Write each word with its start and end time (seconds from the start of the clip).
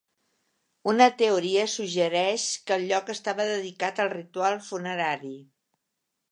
Una 0.91 1.05
teoria 1.19 1.65
suggereix 1.73 2.47
que 2.71 2.79
el 2.79 2.87
lloc 2.93 3.13
estava 3.17 3.47
dedicat 3.53 4.05
al 4.07 4.13
ritual 4.17 4.61
funerari. 4.73 5.35